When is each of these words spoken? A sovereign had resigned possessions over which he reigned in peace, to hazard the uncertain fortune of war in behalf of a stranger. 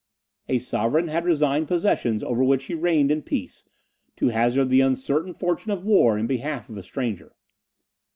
A 0.49 0.57
sovereign 0.57 1.09
had 1.09 1.25
resigned 1.25 1.67
possessions 1.67 2.23
over 2.23 2.43
which 2.43 2.63
he 2.63 2.73
reigned 2.73 3.11
in 3.11 3.21
peace, 3.21 3.65
to 4.15 4.29
hazard 4.29 4.69
the 4.69 4.81
uncertain 4.81 5.35
fortune 5.35 5.69
of 5.69 5.85
war 5.85 6.17
in 6.17 6.25
behalf 6.25 6.69
of 6.69 6.77
a 6.79 6.81
stranger. 6.81 7.35